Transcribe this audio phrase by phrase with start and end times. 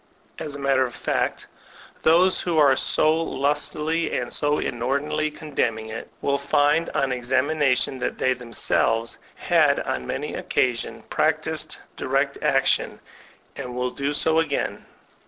[0.39, 1.45] As a matter of fact,
[2.01, 8.17] those who are so lustily and so inordinately condemning it, will find on examination that
[8.17, 12.99] they themselves have on many occasions practised direct action,
[13.55, 14.87] and will do so again.